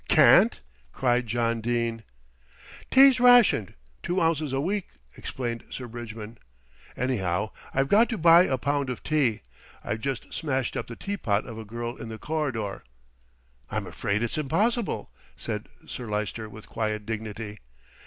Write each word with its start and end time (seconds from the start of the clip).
"Can't!" 0.07 0.61
cried 0.93 1.27
John 1.27 1.61
Dene. 1.61 2.01
"Tea's 2.89 3.19
rationed 3.19 3.75
two 4.01 4.19
ounces 4.19 4.51
a 4.51 4.59
week," 4.59 4.87
explained 5.15 5.63
Sir 5.69 5.85
Bridgman. 5.87 6.39
"Anyhow 6.97 7.51
I've 7.71 7.87
got 7.87 8.09
to 8.09 8.17
buy 8.17 8.45
a 8.45 8.57
pound 8.57 8.89
of 8.89 9.03
tea. 9.03 9.41
I've 9.83 9.99
just 10.01 10.33
smashed 10.33 10.75
up 10.75 10.87
the 10.87 10.95
teapot 10.95 11.45
of 11.45 11.59
a 11.59 11.65
girl 11.65 11.97
in 11.97 12.09
the 12.09 12.17
corridor." 12.17 12.83
"I'm 13.69 13.85
afraid 13.85 14.23
it's 14.23 14.39
impossible," 14.39 15.11
said 15.37 15.69
Sir 15.85 16.07
Lyster 16.07 16.49
with 16.49 16.67
quiet 16.67 17.05
dignity. 17.05 17.59